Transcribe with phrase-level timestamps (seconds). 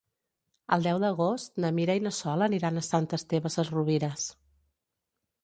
[0.77, 4.27] El deu d'agost na Mira i na Sol aniran a Sant Esteve Sesrovires.